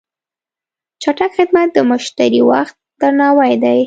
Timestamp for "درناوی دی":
2.99-3.79